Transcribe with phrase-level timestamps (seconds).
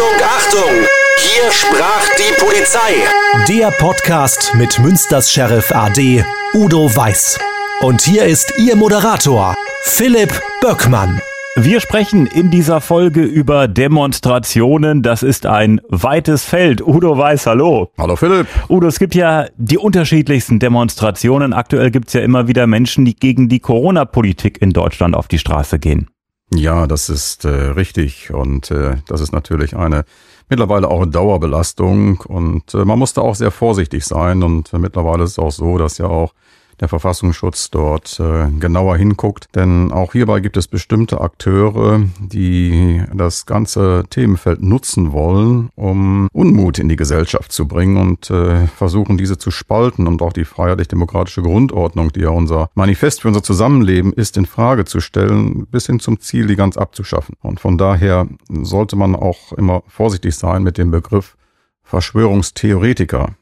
[0.00, 0.86] Achtung, Achtung!
[1.18, 3.04] Hier sprach die Polizei.
[3.48, 7.38] Der Podcast mit Münsters Sheriff AD Udo Weiß.
[7.82, 11.20] Und hier ist Ihr Moderator, Philipp Böckmann.
[11.54, 15.02] Wir sprechen in dieser Folge über Demonstrationen.
[15.02, 16.80] Das ist ein weites Feld.
[16.80, 17.90] Udo Weiß, hallo.
[17.98, 18.46] Hallo Philipp.
[18.70, 21.52] Udo, es gibt ja die unterschiedlichsten Demonstrationen.
[21.52, 25.38] Aktuell gibt es ja immer wieder Menschen, die gegen die Corona-Politik in Deutschland auf die
[25.38, 26.08] Straße gehen.
[26.52, 30.04] Ja, das ist äh, richtig und äh, das ist natürlich eine
[30.48, 35.32] mittlerweile auch Dauerbelastung und äh, man muss da auch sehr vorsichtig sein und mittlerweile ist
[35.32, 36.34] es auch so, dass ja auch
[36.80, 39.48] der Verfassungsschutz dort äh, genauer hinguckt.
[39.54, 46.78] Denn auch hierbei gibt es bestimmte Akteure, die das ganze Themenfeld nutzen wollen, um Unmut
[46.78, 51.42] in die Gesellschaft zu bringen und äh, versuchen, diese zu spalten und auch die freiheitlich-demokratische
[51.42, 56.00] Grundordnung, die ja unser Manifest für unser Zusammenleben ist, in Frage zu stellen, bis hin
[56.00, 57.36] zum Ziel, die ganz abzuschaffen.
[57.42, 61.36] Und von daher sollte man auch immer vorsichtig sein mit dem Begriff
[61.82, 63.34] Verschwörungstheoretiker.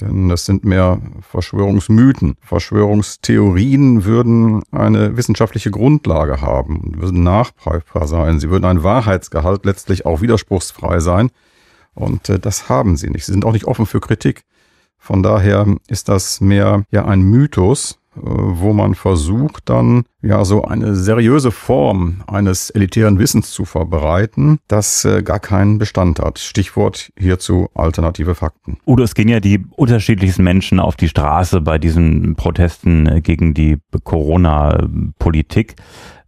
[0.00, 2.36] Denn das sind mehr Verschwörungsmythen.
[2.40, 8.38] Verschwörungstheorien würden eine wissenschaftliche Grundlage haben, würden nachprüfbar sein.
[8.38, 11.30] Sie würden ein Wahrheitsgehalt letztlich auch widerspruchsfrei sein.
[11.94, 13.24] Und äh, das haben sie nicht.
[13.24, 14.44] Sie sind auch nicht offen für Kritik.
[14.98, 20.94] Von daher ist das mehr ja ein Mythos, wo man versucht dann ja so eine
[20.94, 26.38] seriöse Form eines elitären Wissens zu verbreiten, das äh, gar keinen Bestand hat.
[26.38, 28.78] Stichwort hierzu alternative Fakten.
[28.86, 33.54] Udo, es gehen ja die unterschiedlichsten Menschen auf die Straße bei diesen Protesten äh, gegen
[33.54, 35.76] die Corona-Politik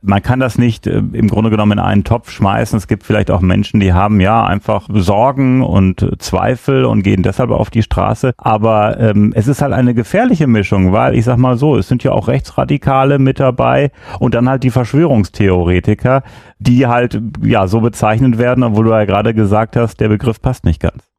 [0.05, 2.77] man kann das nicht äh, im Grunde genommen in einen Topf schmeißen.
[2.77, 7.51] Es gibt vielleicht auch Menschen, die haben ja einfach Sorgen und Zweifel und gehen deshalb
[7.51, 8.33] auf die Straße.
[8.37, 12.05] Aber ähm, es ist halt eine gefährliche Mischung, weil ich sag mal so, es sind
[12.05, 16.23] ja auch Rechtsradikale mit dabei und dann halt die Verschwörungstheoretiker,
[16.59, 20.65] die halt ja so bezeichnet werden, obwohl du ja gerade gesagt hast, der Begriff passt
[20.65, 21.14] nicht ganz.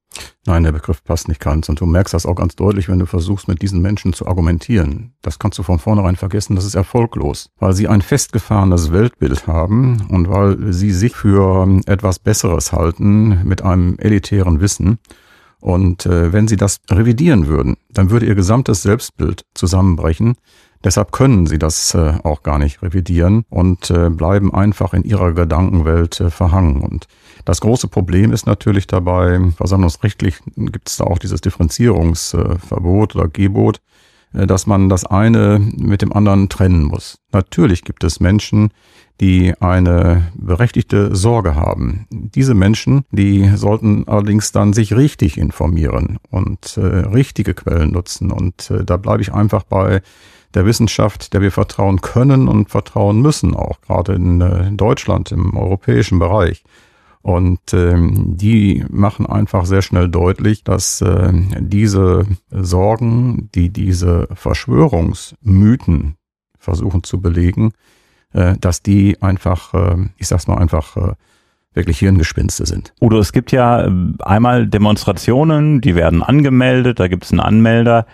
[0.46, 1.70] Nein, der Begriff passt nicht ganz.
[1.70, 5.14] Und du merkst das auch ganz deutlich, wenn du versuchst, mit diesen Menschen zu argumentieren.
[5.22, 7.50] Das kannst du von vornherein vergessen, das ist erfolglos.
[7.58, 13.64] Weil sie ein festgefahrenes Weltbild haben und weil sie sich für etwas Besseres halten mit
[13.64, 15.00] einem elitären Wissen.
[15.60, 20.36] Und äh, wenn sie das revidieren würden, dann würde ihr gesamtes Selbstbild zusammenbrechen.
[20.84, 25.34] Deshalb können sie das äh, auch gar nicht revidieren und äh, bleiben einfach in ihrer
[25.34, 26.82] Gedankenwelt äh, verhangen.
[26.82, 27.08] Und
[27.46, 33.82] das große Problem ist natürlich dabei, versammlungsrechtlich gibt es da auch dieses Differenzierungsverbot oder Gebot,
[34.34, 37.20] äh, dass man das eine mit dem anderen trennen muss.
[37.32, 38.72] Natürlich gibt es Menschen,
[39.22, 42.06] die eine berechtigte Sorge haben.
[42.10, 48.32] Diese Menschen, die sollten allerdings dann sich richtig informieren und äh, richtige Quellen nutzen.
[48.32, 50.02] Und äh, da bleibe ich einfach bei
[50.54, 55.32] der Wissenschaft, der wir vertrauen können und vertrauen müssen, auch gerade in, äh, in Deutschland,
[55.32, 56.64] im europäischen Bereich.
[57.26, 66.18] Und ähm, die machen einfach sehr schnell deutlich, dass äh, diese Sorgen, die diese Verschwörungsmythen
[66.60, 67.72] versuchen zu belegen,
[68.32, 71.14] äh, dass die einfach, äh, ich sag's mal einfach, äh,
[71.74, 72.94] wirklich Hirngespinste sind.
[73.02, 78.06] Udo, es gibt ja äh, einmal Demonstrationen, die werden angemeldet, da gibt es einen Anmelder.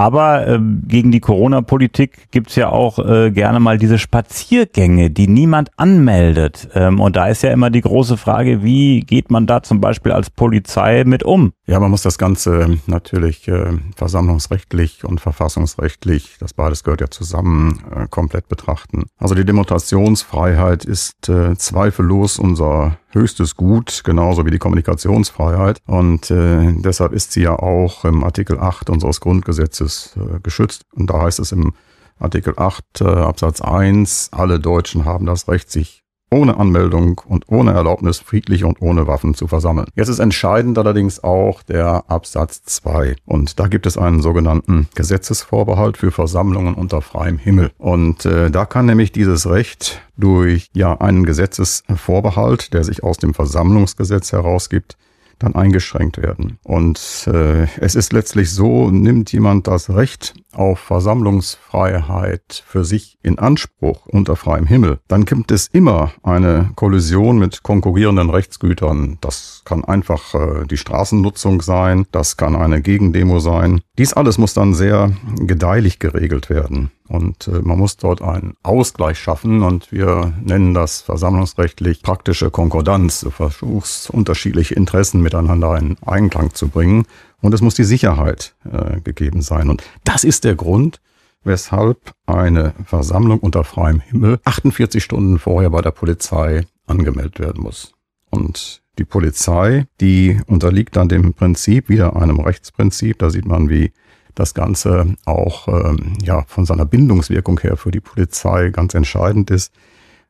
[0.00, 5.68] Aber äh, gegen die Corona-Politik gibt's ja auch äh, gerne mal diese Spaziergänge, die niemand
[5.76, 6.70] anmeldet.
[6.74, 10.12] Ähm, und da ist ja immer die große Frage, wie geht man da zum Beispiel
[10.12, 11.52] als Polizei mit um?
[11.66, 17.80] Ja, man muss das Ganze natürlich äh, versammlungsrechtlich und verfassungsrechtlich, das beides gehört ja zusammen,
[17.94, 19.04] äh, komplett betrachten.
[19.18, 25.80] Also die Demonstrationsfreiheit ist äh, zweifellos unser höchstes Gut, genauso wie die Kommunikationsfreiheit.
[25.86, 30.84] Und äh, deshalb ist sie ja auch im Artikel 8 unseres Grundgesetzes äh, geschützt.
[30.92, 31.72] Und da heißt es im
[32.18, 37.72] Artikel 8 äh, Absatz 1, alle Deutschen haben das Recht, sich ohne Anmeldung und ohne
[37.72, 39.88] Erlaubnis friedlich und ohne Waffen zu versammeln.
[39.96, 43.16] Jetzt ist entscheidend allerdings auch der Absatz 2.
[43.26, 47.70] Und da gibt es einen sogenannten Gesetzesvorbehalt für Versammlungen unter freiem Himmel.
[47.78, 53.34] Und äh, da kann nämlich dieses Recht durch ja einen Gesetzesvorbehalt, der sich aus dem
[53.34, 54.96] Versammlungsgesetz herausgibt,
[55.40, 56.58] dann eingeschränkt werden.
[56.62, 63.38] Und äh, es ist letztlich so, nimmt jemand das Recht auf Versammlungsfreiheit für sich in
[63.38, 69.18] Anspruch unter freiem Himmel, dann gibt es immer eine Kollision mit konkurrierenden Rechtsgütern.
[69.20, 73.80] Das kann einfach äh, die Straßennutzung sein, das kann eine Gegendemo sein.
[73.98, 76.90] Dies alles muss dann sehr gedeihlich geregelt werden.
[77.10, 83.22] Und äh, man muss dort einen Ausgleich schaffen und wir nennen das versammlungsrechtlich praktische Konkordanz.
[83.22, 87.06] Du versuchst unterschiedliche Interessen miteinander in Einklang zu bringen
[87.40, 89.70] und es muss die Sicherheit äh, gegeben sein.
[89.70, 91.00] Und das ist der Grund,
[91.42, 97.92] weshalb eine Versammlung unter freiem Himmel 48 Stunden vorher bei der Polizei angemeldet werden muss.
[98.30, 103.18] Und die Polizei, die unterliegt dann dem Prinzip, wieder einem Rechtsprinzip.
[103.18, 103.90] Da sieht man, wie
[104.34, 109.72] das Ganze auch ähm, ja, von seiner Bindungswirkung her für die Polizei ganz entscheidend ist,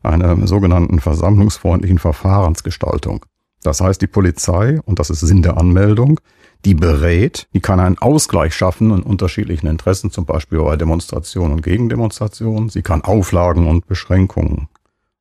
[0.02, 3.26] einer sogenannten versammlungsfreundlichen Verfahrensgestaltung.
[3.62, 6.20] Das heißt, die Polizei, und das ist Sinn der Anmeldung,
[6.64, 11.62] die berät, die kann einen Ausgleich schaffen in unterschiedlichen Interessen, zum Beispiel bei Demonstrationen und
[11.62, 12.68] Gegendemonstrationen.
[12.68, 14.68] Sie kann Auflagen und Beschränkungen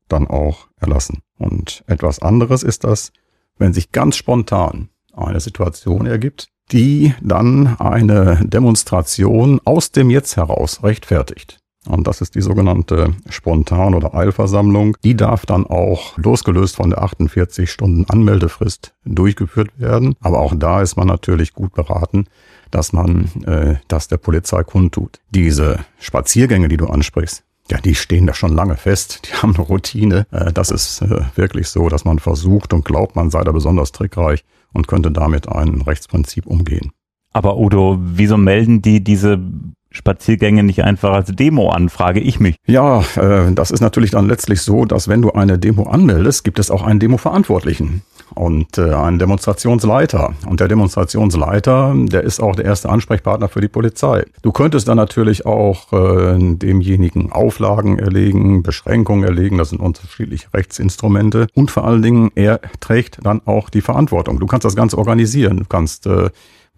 [0.08, 1.22] dann auch erlassen.
[1.38, 3.12] Und etwas anderes ist das,
[3.58, 10.84] wenn sich ganz spontan eine Situation ergibt, die dann eine Demonstration aus dem Jetzt heraus
[10.84, 11.60] rechtfertigt.
[11.88, 14.98] Und das ist die sogenannte Spontan- oder Eilversammlung.
[15.04, 20.16] Die darf dann auch losgelöst von der 48 Stunden Anmeldefrist durchgeführt werden.
[20.20, 22.26] Aber auch da ist man natürlich gut beraten,
[22.70, 25.20] dass man äh, das der Polizei kundtut.
[25.32, 29.22] Diese Spaziergänge, die du ansprichst, ja, die stehen da schon lange fest.
[29.28, 30.28] Die haben eine Routine.
[30.32, 33.92] Äh, das ist äh, wirklich so, dass man versucht und glaubt, man sei da besonders
[33.92, 34.44] trickreich
[34.74, 36.92] und könnte damit ein Rechtsprinzip umgehen.
[37.32, 39.40] Aber Udo, wieso melden die diese
[39.92, 42.56] Spaziergänge nicht einfach als Demo an, frage ich mich.
[42.68, 46.60] Ja, äh, das ist natürlich dann letztlich so, dass wenn du eine Demo anmeldest, gibt
[46.60, 48.04] es auch einen Demo-Verantwortlichen
[48.36, 50.34] und äh, einen Demonstrationsleiter.
[50.48, 54.26] Und der Demonstrationsleiter, der ist auch der erste Ansprechpartner für die Polizei.
[54.44, 61.48] Du könntest dann natürlich auch äh, demjenigen Auflagen erlegen, Beschränkungen erlegen, das sind unterschiedliche Rechtsinstrumente.
[61.56, 64.40] Und vor allen Dingen, er trägt dann auch die Verantwortung.
[64.40, 65.58] Du kannst das Ganze organisieren.
[65.58, 66.30] Du kannst äh,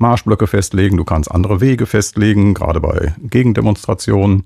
[0.02, 4.44] Marschblöcke festlegen, du kannst andere Wege festlegen, gerade bei Gegendemonstrationen.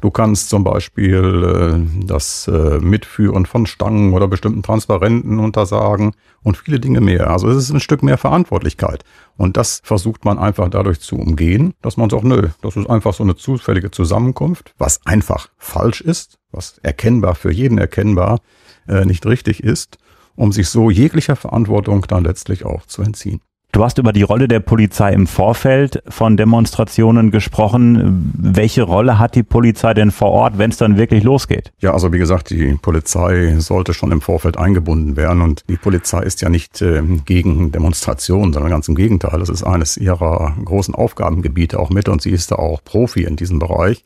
[0.00, 6.12] Du kannst zum Beispiel äh, das äh, Mitführen von Stangen oder bestimmten Transparenten untersagen
[6.42, 7.30] und viele Dinge mehr.
[7.30, 9.04] Also es ist ein Stück mehr Verantwortlichkeit.
[9.36, 13.14] Und das versucht man einfach dadurch zu umgehen, dass man sagt, nö, das ist einfach
[13.14, 18.40] so eine zufällige Zusammenkunft, was einfach falsch ist, was erkennbar für jeden erkennbar
[18.86, 19.98] äh, nicht richtig ist,
[20.36, 23.40] um sich so jeglicher Verantwortung dann letztlich auch zu entziehen.
[23.78, 28.32] Du hast über die Rolle der Polizei im Vorfeld von Demonstrationen gesprochen.
[28.36, 31.70] Welche Rolle hat die Polizei denn vor Ort, wenn es dann wirklich losgeht?
[31.78, 36.24] Ja, also wie gesagt, die Polizei sollte schon im Vorfeld eingebunden werden und die Polizei
[36.24, 39.38] ist ja nicht äh, gegen Demonstrationen, sondern ganz im Gegenteil.
[39.38, 43.36] Das ist eines ihrer großen Aufgabengebiete auch mit und sie ist da auch Profi in
[43.36, 44.02] diesem Bereich.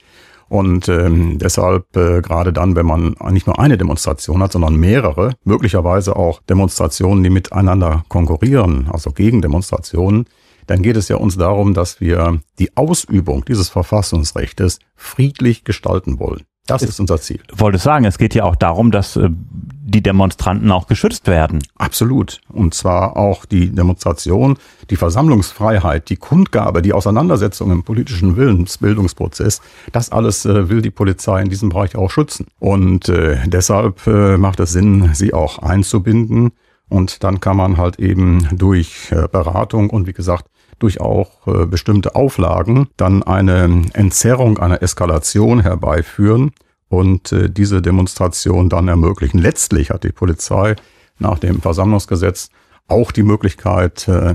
[0.53, 5.33] Und ähm, deshalb, äh, gerade dann, wenn man nicht nur eine Demonstration hat, sondern mehrere,
[5.45, 10.27] möglicherweise auch Demonstrationen, die miteinander konkurrieren, also Gegendemonstrationen,
[10.67, 16.43] dann geht es ja uns darum, dass wir die Ausübung dieses Verfassungsrechtes friedlich gestalten wollen.
[16.67, 17.41] Das ist unser Ziel.
[17.53, 21.63] Wollte sagen, es geht ja auch darum, dass äh, die Demonstranten auch geschützt werden.
[21.77, 22.41] Absolut.
[22.49, 24.57] Und zwar auch die Demonstration,
[24.89, 29.61] die Versammlungsfreiheit, die Kundgabe, die Auseinandersetzung im politischen Willensbildungsprozess,
[29.91, 32.47] das alles äh, will die Polizei in diesem Bereich auch schützen.
[32.61, 36.53] Und äh, deshalb äh, macht es Sinn, sie auch einzubinden.
[36.89, 40.47] Und dann kann man halt eben durch äh, Beratung und wie gesagt,
[40.79, 46.53] durch auch äh, bestimmte Auflagen dann eine Entzerrung einer Eskalation herbeiführen
[46.89, 49.39] und äh, diese Demonstration dann ermöglichen.
[49.39, 50.77] Letztlich hat die Polizei
[51.19, 52.51] nach dem Versammlungsgesetz
[52.89, 54.35] auch die Möglichkeit, äh,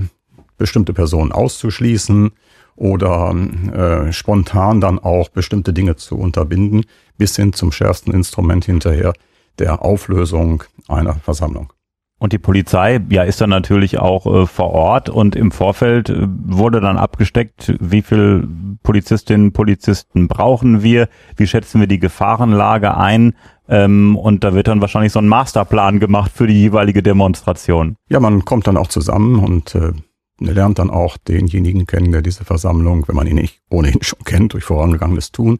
[0.57, 2.31] bestimmte Personen auszuschließen
[2.75, 6.86] oder äh, spontan dann auch bestimmte Dinge zu unterbinden,
[7.18, 9.13] bis hin zum schärfsten Instrument hinterher
[9.60, 11.74] der Auflösung einer Versammlung.
[12.19, 16.28] Und die Polizei, ja, ist dann natürlich auch äh, vor Ort und im Vorfeld äh,
[16.28, 18.47] wurde dann abgesteckt, wie viel
[18.81, 23.33] Polizistinnen, Polizisten brauchen wir, wie schätzen wir die Gefahrenlage ein,
[23.69, 27.97] ähm, und da wird dann wahrscheinlich so ein Masterplan gemacht für die jeweilige Demonstration.
[28.09, 29.92] Ja, man kommt dann auch zusammen und äh,
[30.40, 34.54] lernt dann auch denjenigen kennen, der diese Versammlung, wenn man ihn nicht ohnehin schon kennt,
[34.54, 35.59] durch vorangegangenes Tun,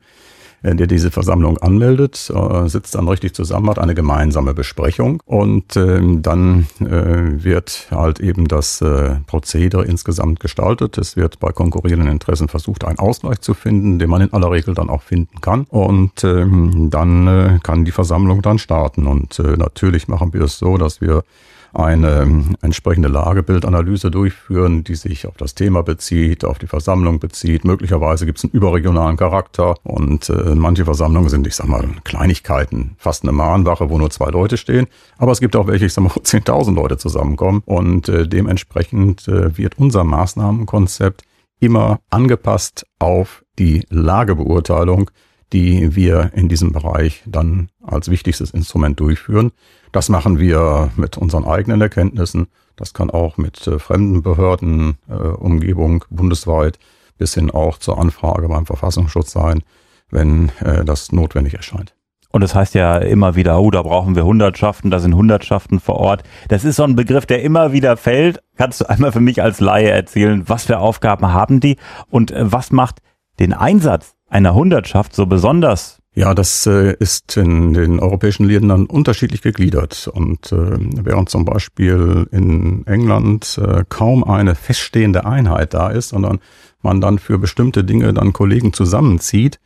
[0.64, 6.22] der diese Versammlung anmeldet, äh, sitzt dann richtig zusammen, hat eine gemeinsame Besprechung und ähm,
[6.22, 8.84] dann äh, wird halt eben das
[9.28, 10.98] Prozedere insgesamt gestaltet.
[10.98, 14.74] Es wird bei konkurrierenden Interessen versucht, einen Ausgleich zu finden, den man in aller Regel
[14.74, 15.66] dann auch finden kann.
[15.70, 19.08] Und ähm, dann kann die Versammlung dann starten.
[19.08, 21.24] Und natürlich machen wir es so, dass wir
[21.78, 27.66] eine ähm, entsprechende Lagebildanalyse durchführen, die sich auf das Thema bezieht, auf die Versammlung bezieht.
[27.66, 32.96] Möglicherweise gibt es einen überregionalen Charakter und äh, manche Versammlungen sind, ich sag mal, Kleinigkeiten,
[32.98, 34.88] fast eine Mahnwache, wo nur zwei Leute stehen.
[35.18, 39.28] Aber es gibt auch welche, ich sag mal, wo 10.000 Leute zusammenkommen und äh, dementsprechend
[39.28, 41.24] äh, wird unser Maßnahmenkonzept
[41.60, 45.10] immer angepasst auf die Lagebeurteilung,
[45.54, 49.52] die wir in diesem Bereich dann als wichtigstes Instrument durchführen.
[49.92, 52.48] Das machen wir mit unseren eigenen Erkenntnissen.
[52.76, 56.80] Das kann auch mit äh, fremden Behörden, äh, Umgebung bundesweit
[57.18, 59.64] bis hin auch zur Anfrage beim Verfassungsschutz sein,
[60.12, 61.96] wenn äh, das notwendig erscheint.
[62.30, 65.96] Und das heißt ja immer wieder, oh, da brauchen wir Hundertschaften, da sind Hundertschaften vor
[65.96, 66.24] Ort.
[66.50, 68.44] Das ist so ein Begriff, der immer wieder fällt.
[68.58, 71.78] Kannst du einmal für mich als Laie erzählen, was für Aufgaben haben die
[72.10, 73.00] und äh, was macht
[73.40, 79.44] den Einsatz einer Hundertschaft so besonders ja, das äh, ist in den europäischen Ländern unterschiedlich
[79.44, 80.08] gegliedert.
[80.12, 86.40] Und äh, während zum Beispiel in England äh, kaum eine feststehende Einheit da ist, sondern
[86.82, 89.60] man dann für bestimmte Dinge dann Kollegen zusammenzieht,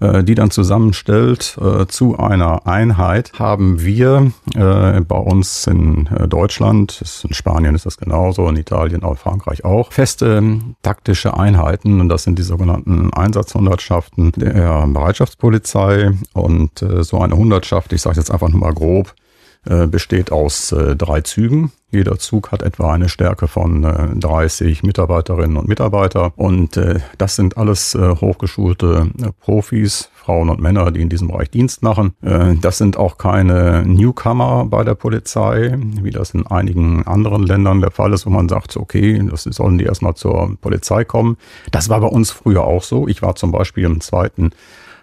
[0.00, 7.34] die dann zusammenstellt äh, zu einer Einheit, haben wir äh, bei uns in Deutschland, in
[7.34, 12.00] Spanien ist das genauso, in Italien, auch Frankreich auch, feste taktische Einheiten.
[12.00, 16.12] Und das sind die sogenannten Einsatzhundertschaften der Bereitschaftspolizei.
[16.34, 19.25] Und so eine Hundertschaft, ich sage jetzt einfach nur mal grob, äh,
[19.66, 21.72] besteht aus äh, drei Zügen.
[21.90, 23.82] Jeder Zug hat etwa eine Stärke von
[24.20, 26.32] 30 äh, Mitarbeiterinnen und Mitarbeiter.
[26.36, 26.78] Und
[27.18, 32.14] das sind alles hochgeschulte Profis, Frauen und Männer, die in diesem Bereich Dienst machen.
[32.20, 37.92] Das sind auch keine Newcomer bei der Polizei, wie das in einigen anderen Ländern der
[37.92, 41.36] Fall ist, wo man sagt, okay, das sollen die erstmal zur Polizei kommen.
[41.70, 43.08] Das war bei uns früher auch so.
[43.08, 44.50] Ich war zum Beispiel im zweiten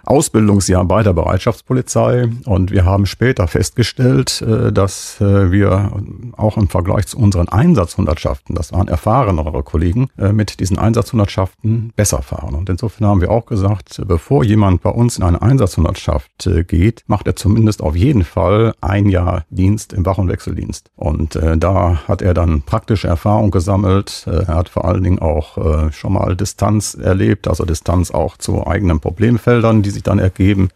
[0.06, 5.92] Ausbildungsjahr bei der Bereitschaftspolizei und wir haben später festgestellt, äh, dass äh, wir
[6.36, 12.22] auch im Vergleich zu unseren Einsatzhundertschaften, das waren erfahrenere Kollegen, äh, mit diesen Einsatzhundertschaften besser
[12.22, 12.54] fahren.
[12.56, 17.28] Und insofern haben wir auch gesagt, bevor jemand bei uns in eine Einsatzhundertschaft geht, macht
[17.28, 20.92] er zumindest auf jeden Fall ein Jahr Dienst im Wach- und Wechseldienst.
[20.96, 24.26] Und da hat er dann praktische Erfahrung gesammelt.
[24.28, 29.00] Er hat vor allen Dingen auch schon mal Distanz erlebt, also Distanz auch zu eigenen
[29.00, 30.70] Problemfeldern, die sich dann ergeben.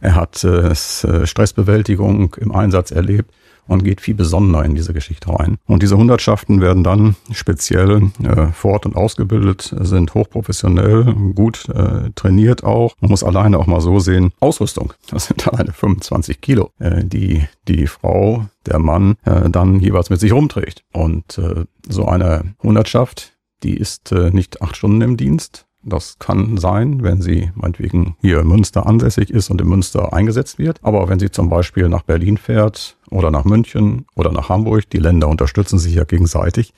[0.00, 3.30] Er hat äh, äh, Stressbewältigung im Einsatz erlebt
[3.70, 5.58] und geht viel besonderer in diese Geschichte rein.
[5.66, 12.64] Und diese Hundertschaften werden dann speziell äh, fort- und ausgebildet, sind hochprofessionell, gut äh, trainiert
[12.64, 12.96] auch.
[13.00, 17.44] Man muss alleine auch mal so sehen, Ausrüstung, das sind alleine 25 Kilo, äh, die
[17.68, 20.82] die Frau, der Mann äh, dann jeweils mit sich rumträgt.
[20.92, 26.58] Und äh, so eine Hundertschaft, die ist äh, nicht acht Stunden im Dienst, das kann
[26.58, 30.78] sein, wenn sie meinetwegen hier in Münster ansässig ist und in Münster eingesetzt wird.
[30.82, 34.98] Aber wenn sie zum Beispiel nach Berlin fährt oder nach München oder nach Hamburg, die
[34.98, 36.74] Länder unterstützen sich ja gegenseitig,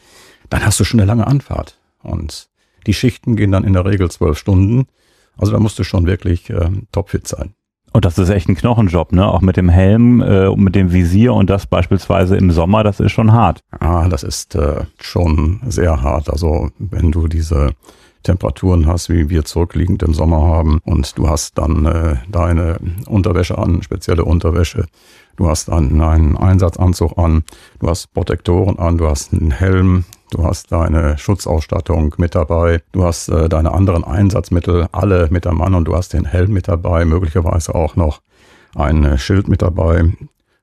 [0.51, 1.79] dann hast du schon eine lange Anfahrt.
[2.03, 2.49] Und
[2.87, 4.87] die Schichten gehen dann in der Regel zwölf Stunden.
[5.37, 7.55] Also da musst du schon wirklich äh, topfit sein.
[7.93, 9.27] Und das ist echt ein Knochenjob, ne?
[9.27, 13.01] Auch mit dem Helm äh, und mit dem Visier und das beispielsweise im Sommer, das
[13.01, 13.61] ist schon hart.
[13.81, 16.31] Ah, das ist äh, schon sehr hart.
[16.31, 17.73] Also wenn du diese
[18.23, 20.81] Temperaturen hast, wie wir zurückliegend im Sommer haben.
[20.85, 24.87] Und du hast dann äh, deine Unterwäsche an, spezielle Unterwäsche.
[25.37, 27.45] Du hast dann einen Einsatzanzug an,
[27.81, 33.05] du hast Protektoren an, du hast einen Helm, du hast deine Schutzausstattung mit dabei, du
[33.05, 36.69] hast äh, deine anderen Einsatzmittel alle mit am Mann und du hast den Helm mit
[36.69, 38.21] dabei, möglicherweise auch noch
[38.75, 40.13] ein Schild mit dabei.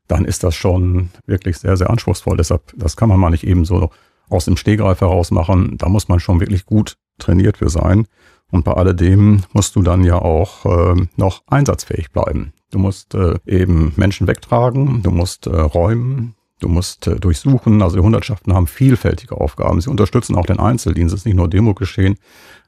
[0.08, 2.38] Dann ist das schon wirklich sehr, sehr anspruchsvoll.
[2.38, 3.92] Deshalb, das kann man mal nicht eben so
[4.30, 5.78] aus dem Stehgreif heraus machen.
[5.78, 8.08] Da muss man schon wirklich gut trainiert für sein.
[8.52, 12.54] Und bei alledem musst du dann ja auch äh, noch einsatzfähig bleiben.
[12.72, 17.82] Du musst äh, eben Menschen wegtragen, du musst äh, räumen, du musst äh, durchsuchen.
[17.82, 19.82] Also die Hundertschaften haben vielfältige Aufgaben.
[19.82, 21.14] Sie unterstützen auch den Einzeldienst.
[21.14, 22.18] Es ist nicht nur Demo geschehen,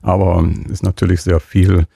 [0.01, 1.87] aber ist natürlich sehr viel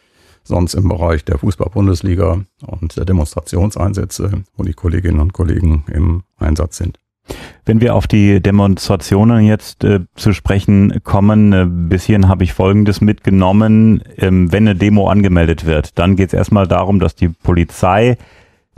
[0.43, 6.77] sonst im Bereich der Fußball-Bundesliga und der Demonstrationseinsätze, wo die Kolleginnen und Kollegen im Einsatz
[6.77, 6.99] sind.
[7.65, 12.53] Wenn wir auf die Demonstrationen jetzt äh, zu sprechen kommen, äh, bis hierhin habe ich
[12.53, 14.03] Folgendes mitgenommen.
[14.17, 18.17] Ähm, wenn eine Demo angemeldet wird, dann geht es erstmal darum, dass die Polizei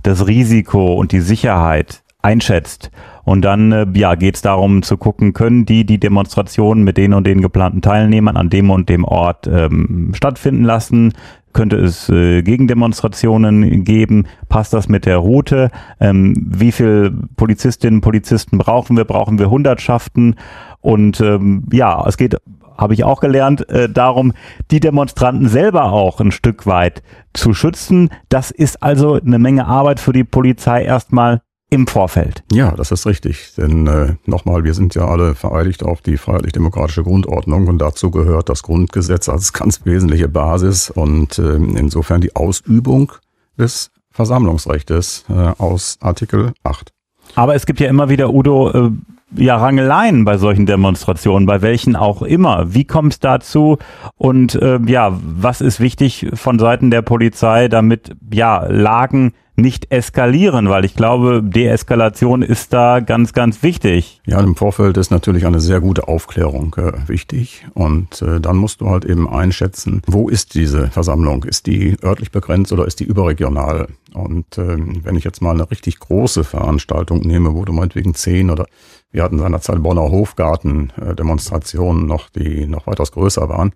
[0.04, 2.92] das Risiko und die Sicherheit einschätzt.
[3.24, 7.14] Und dann äh, ja, geht es darum zu gucken, können die die Demonstrationen mit den
[7.14, 11.14] und den geplanten Teilnehmern an dem und dem Ort ähm, stattfinden lassen?
[11.54, 14.28] Könnte es äh, Gegendemonstrationen geben?
[14.50, 15.72] Passt das mit der Route?
[16.00, 19.06] Ähm, wie viel Polizistinnen und Polizisten brauchen wir?
[19.06, 20.36] Brauchen wir Hundertschaften?
[20.82, 22.38] Und ähm, ja, es geht
[22.78, 24.34] habe ich auch gelernt, äh, darum,
[24.70, 27.02] die Demonstranten selber auch ein Stück weit
[27.34, 28.10] zu schützen.
[28.30, 32.44] Das ist also eine Menge Arbeit für die Polizei erstmal im Vorfeld.
[32.52, 33.54] Ja, das ist richtig.
[33.58, 38.50] Denn äh, nochmal, wir sind ja alle vereidigt auf die freiheitlich-demokratische Grundordnung und dazu gehört
[38.50, 43.12] das Grundgesetz als ganz wesentliche Basis und äh, insofern die Ausübung
[43.58, 46.92] des Versammlungsrechtes äh, aus Artikel 8.
[47.36, 48.92] Aber es gibt ja immer wieder, Udo, äh,
[49.36, 52.74] ja, Rangeleien bei solchen Demonstrationen, bei welchen auch immer.
[52.74, 53.78] Wie kommt es dazu?
[54.16, 60.70] Und äh, ja, was ist wichtig von Seiten der Polizei, damit ja Lagen nicht eskalieren,
[60.70, 64.22] weil ich glaube, Deeskalation ist da ganz, ganz wichtig.
[64.26, 68.82] Ja, im Vorfeld ist natürlich eine sehr gute Aufklärung äh, wichtig und äh, dann musst
[68.82, 71.44] du halt eben einschätzen, wo ist diese Versammlung?
[71.44, 73.88] Ist die örtlich begrenzt oder ist die überregional?
[74.14, 78.52] Und äh, wenn ich jetzt mal eine richtig große Veranstaltung nehme, wo du meinetwegen zehn
[78.52, 78.68] oder
[79.12, 83.72] wir hatten seinerzeit Bonner Hofgarten-Demonstrationen äh, noch, die noch weitaus größer waren,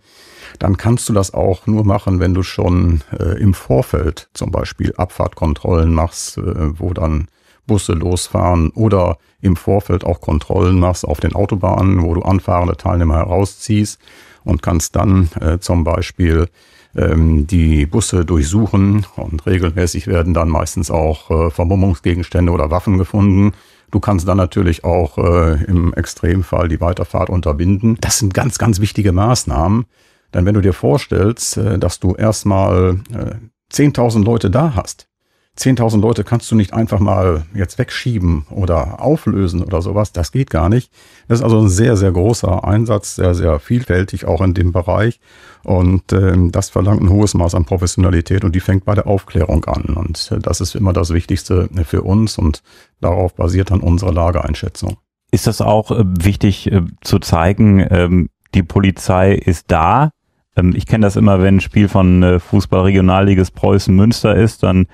[0.59, 4.93] dann kannst du das auch nur machen, wenn du schon äh, im Vorfeld zum Beispiel
[4.95, 7.27] Abfahrtkontrollen machst, äh, wo dann
[7.67, 13.17] Busse losfahren oder im Vorfeld auch Kontrollen machst auf den Autobahnen, wo du anfahrende Teilnehmer
[13.17, 13.99] herausziehst
[14.43, 16.47] und kannst dann äh, zum Beispiel
[16.95, 23.53] ähm, die Busse durchsuchen und regelmäßig werden dann meistens auch äh, Vermummungsgegenstände oder Waffen gefunden.
[23.91, 27.97] Du kannst dann natürlich auch äh, im Extremfall die Weiterfahrt unterbinden.
[28.01, 29.85] Das sind ganz, ganz wichtige Maßnahmen,
[30.33, 33.35] denn wenn du dir vorstellst, äh, dass du erstmal äh,
[33.73, 35.07] 10.000 Leute da hast,
[35.57, 40.13] 10.000 Leute kannst du nicht einfach mal jetzt wegschieben oder auflösen oder sowas.
[40.13, 40.91] Das geht gar nicht.
[41.27, 45.19] Das ist also ein sehr, sehr großer Einsatz, sehr, sehr vielfältig auch in dem Bereich.
[45.63, 49.65] Und ähm, das verlangt ein hohes Maß an Professionalität und die fängt bei der Aufklärung
[49.65, 49.95] an.
[49.95, 52.63] Und äh, das ist immer das Wichtigste für uns und
[53.01, 54.97] darauf basiert dann unsere Lageeinschätzung.
[55.31, 60.11] Ist das auch äh, wichtig äh, zu zeigen, ähm, die Polizei ist da,
[60.55, 64.87] ähm, ich kenne das immer, wenn ein Spiel von äh, Fußball-Regionalliges Preußen-Münster ist, dann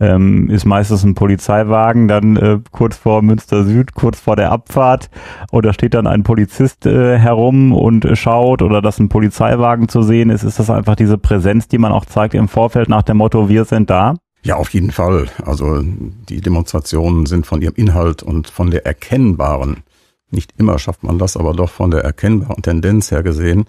[0.00, 5.08] ähm, ist meistens ein Polizeiwagen dann äh, kurz vor Münster Süd, kurz vor der Abfahrt
[5.52, 10.02] oder steht dann ein Polizist äh, herum und äh, schaut oder dass ein Polizeiwagen zu
[10.02, 13.18] sehen ist, ist das einfach diese Präsenz, die man auch zeigt im Vorfeld nach dem
[13.18, 14.14] Motto, wir sind da?
[14.42, 15.28] Ja, auf jeden Fall.
[15.44, 19.84] Also die Demonstrationen sind von ihrem Inhalt und von der erkennbaren,
[20.30, 23.66] nicht immer schafft man das, aber doch von der erkennbaren Tendenz her gesehen,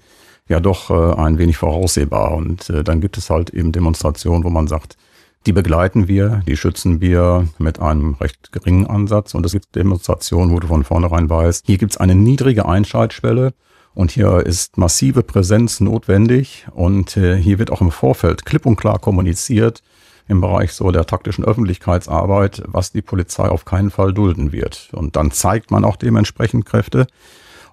[0.48, 2.34] ja doch äh, ein wenig voraussehbar.
[2.34, 4.98] Und äh, dann gibt es halt eben Demonstrationen, wo man sagt,
[5.46, 9.36] die begleiten wir, die schützen wir mit einem recht geringen Ansatz.
[9.36, 13.54] Und es gibt Demonstrationen, wo du von vornherein weißt, hier gibt es eine niedrige Einschaltschwelle
[13.94, 16.68] und hier ist massive Präsenz notwendig.
[16.74, 19.82] Und äh, hier wird auch im Vorfeld klipp und klar kommuniziert,
[20.28, 24.90] im Bereich so der taktischen Öffentlichkeitsarbeit, was die Polizei auf keinen Fall dulden wird.
[24.94, 27.06] Und dann zeigt man auch dementsprechend Kräfte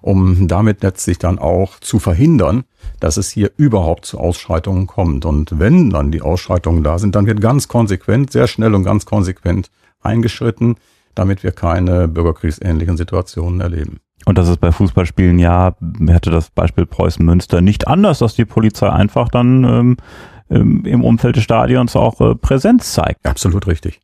[0.03, 2.65] um damit letztlich dann auch zu verhindern,
[2.99, 5.23] dass es hier überhaupt zu Ausschreitungen kommt.
[5.25, 9.05] Und wenn dann die Ausschreitungen da sind, dann wird ganz konsequent, sehr schnell und ganz
[9.05, 10.75] konsequent eingeschritten,
[11.15, 14.01] damit wir keine bürgerkriegsähnlichen Situationen erleben.
[14.25, 15.75] Und das ist bei Fußballspielen ja,
[16.07, 19.97] hätte das Beispiel Preußen Münster nicht anders, dass die Polizei einfach dann ähm,
[20.49, 23.25] ähm im Umfeld des Stadions auch äh, Präsenz zeigt.
[23.25, 24.01] Absolut richtig.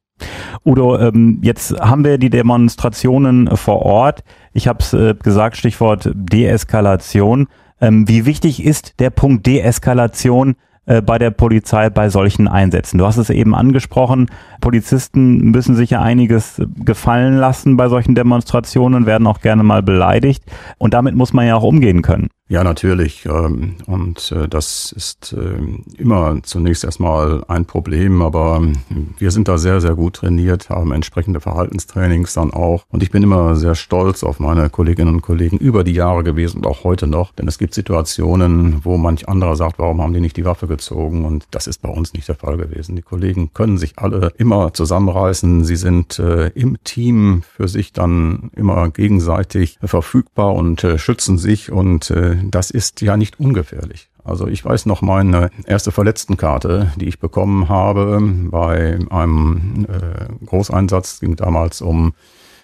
[0.65, 4.23] Udo, ähm, jetzt haben wir die Demonstrationen vor Ort.
[4.53, 7.47] Ich habe es äh, gesagt, Stichwort Deeskalation.
[7.81, 10.55] Ähm, wie wichtig ist der Punkt Deeskalation
[10.85, 12.97] äh, bei der Polizei bei solchen Einsätzen?
[12.97, 14.27] Du hast es eben angesprochen,
[14.61, 20.43] Polizisten müssen sich ja einiges gefallen lassen bei solchen Demonstrationen, werden auch gerne mal beleidigt.
[20.77, 22.29] Und damit muss man ja auch umgehen können.
[22.51, 23.27] Ja, natürlich.
[23.27, 28.73] Ähm, und äh, das ist ähm, immer zunächst erstmal ein Problem, aber ähm,
[29.19, 32.85] wir sind da sehr, sehr gut trainiert, haben entsprechende Verhaltenstrainings dann auch.
[32.89, 36.57] Und ich bin immer sehr stolz auf meine Kolleginnen und Kollegen über die Jahre gewesen
[36.57, 37.33] und auch heute noch.
[37.33, 41.25] Denn es gibt Situationen, wo manch anderer sagt, warum haben die nicht die Waffe gezogen?
[41.25, 42.95] Und das ist bei uns nicht der Fall gewesen.
[42.95, 45.65] Die Kollegen können sich alle immer zusammenreißen.
[45.65, 51.71] Sie sind äh, im Team für sich dann immer gegenseitig verfügbar und äh, schützen sich
[51.71, 52.09] und
[52.45, 54.09] das ist ja nicht ungefährlich.
[54.23, 58.19] Also ich weiß noch meine erste Verletztenkarte, die ich bekommen habe
[58.51, 62.13] bei einem äh, Großeinsatz, ging damals um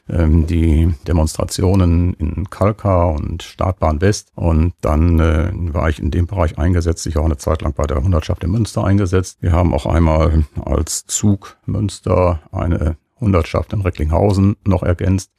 [0.10, 4.32] ähm, die Demonstrationen in Kalkar und Startbahn West.
[4.36, 7.08] Und dann äh, war ich in dem Bereich eingesetzt.
[7.08, 9.38] Ich war eine Zeit lang bei der Hundertschaft in Münster eingesetzt.
[9.42, 15.32] Wir haben auch einmal als Zug Münster eine Hundertschaft in Recklinghausen noch ergänzt.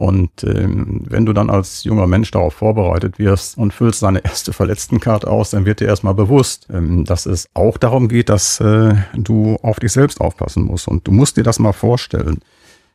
[0.00, 4.54] Und ähm, wenn du dann als junger Mensch darauf vorbereitet wirst und füllst deine erste
[4.54, 8.94] Verletztenkarte aus, dann wird dir erstmal bewusst, ähm, dass es auch darum geht, dass äh,
[9.12, 10.88] du auf dich selbst aufpassen musst.
[10.88, 12.38] Und du musst dir das mal vorstellen.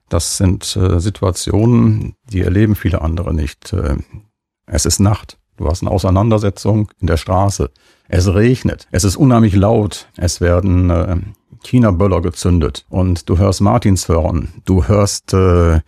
[0.10, 3.72] Das sind äh, Situationen, die erleben viele andere nicht.
[3.72, 3.98] Äh,
[4.66, 5.38] es ist Nacht.
[5.58, 7.70] Du hast eine Auseinandersetzung in der Straße.
[8.08, 8.88] Es regnet.
[8.90, 10.08] Es ist unheimlich laut.
[10.18, 11.18] Es werden äh,
[11.64, 12.88] China-Böller gezündet.
[12.90, 14.50] Und du hörst Martinshörn.
[14.66, 15.82] Du hörst äh,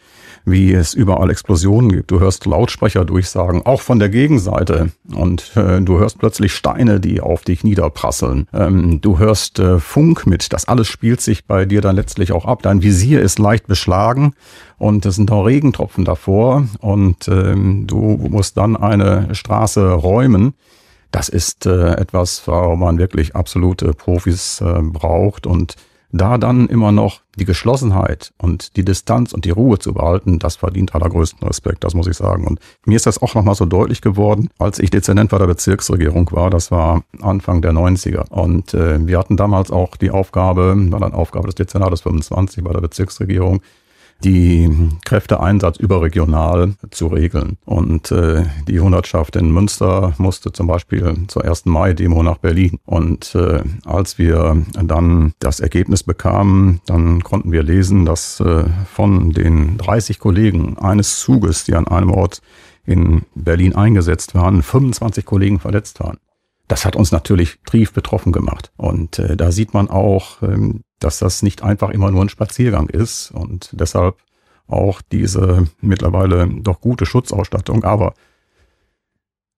[0.48, 2.10] wie es überall Explosionen gibt.
[2.10, 4.92] Du hörst Lautsprecher durchsagen, auch von der Gegenseite.
[5.14, 8.48] Und äh, du hörst plötzlich Steine, die auf dich niederprasseln.
[8.54, 10.54] Ähm, du hörst äh, Funk mit.
[10.54, 12.62] Das alles spielt sich bei dir dann letztlich auch ab.
[12.64, 14.36] Dein Visier ist leicht beschlagen
[14.78, 16.66] und es sind auch Regentropfen davor.
[16.80, 20.54] Und ähm, du musst dann eine Straße räumen.
[21.12, 25.76] Das ist äh, etwas, warum man wirklich absolute Profis äh, braucht und
[26.14, 30.56] da dann immer noch die Geschlossenheit und die Distanz und die Ruhe zu behalten, das
[30.56, 32.46] verdient allergrößten Respekt, das muss ich sagen.
[32.46, 36.30] Und mir ist das auch nochmal so deutlich geworden, als ich Dezernent bei der Bezirksregierung
[36.32, 38.30] war, das war Anfang der 90er.
[38.30, 42.74] Und äh, wir hatten damals auch die Aufgabe, war dann Aufgabe des Dezernates 25 bei
[42.74, 43.62] der Bezirksregierung,
[44.24, 44.70] die
[45.06, 47.58] Kräfteeinsatz überregional zu regeln.
[47.66, 51.66] Und äh, die Hundertschaft in Münster musste zum Beispiel zur 1.
[51.66, 52.80] Mai-Demo nach Berlin.
[52.86, 59.32] Und äh, als wir dann das Ergebnis bekamen, dann konnten wir lesen, dass äh, von
[59.32, 62.42] den 30 Kollegen eines Zuges, die an einem Ort
[62.86, 66.18] in Berlin eingesetzt waren, 25 Kollegen verletzt waren.
[66.68, 68.72] Das hat uns natürlich trief betroffen gemacht.
[68.78, 72.90] Und äh, da sieht man auch, ähm, dass das nicht einfach immer nur ein Spaziergang
[72.90, 74.18] ist und deshalb
[74.68, 77.84] auch diese mittlerweile doch gute Schutzausstattung.
[77.84, 78.14] Aber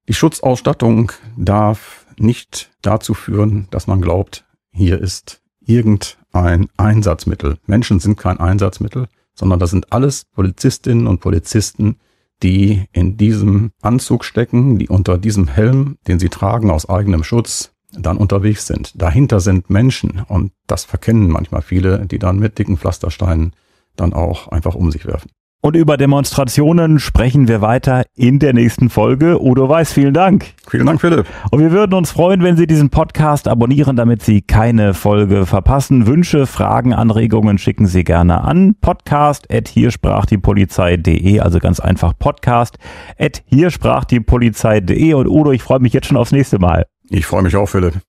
[0.08, 7.58] die Schutzausstattung darf nicht dazu führen, dass man glaubt, hier ist irgendein Einsatzmittel.
[7.66, 12.00] Menschen sind kein Einsatzmittel, sondern das sind alles Polizistinnen und Polizisten,
[12.44, 17.74] die in diesem Anzug stecken, die unter diesem Helm, den sie tragen aus eigenem Schutz,
[17.92, 19.02] dann unterwegs sind.
[19.02, 23.54] Dahinter sind Menschen und das verkennen manchmal viele, die dann mit dicken Pflastersteinen
[23.96, 25.32] dann auch einfach um sich werfen.
[25.62, 29.44] Und über Demonstrationen sprechen wir weiter in der nächsten Folge.
[29.44, 30.54] Udo Weiß, vielen Dank.
[30.70, 31.26] Vielen Dank, Philipp.
[31.52, 36.08] Und wir würden uns freuen, wenn Sie diesen Podcast abonnieren, damit Sie keine Folge verpassen.
[36.08, 41.82] Wünsche, Fragen, Anregungen schicken Sie gerne an podcast at hier sprach die Polizei.de, also ganz
[41.82, 42.78] einfach podcast
[43.20, 45.14] at hier sprach die Polizei.de.
[45.14, 46.86] Und Udo, ich freue mich jetzt schon aufs nächste Mal.
[47.10, 48.00] Ich freue mich auch, Philipp.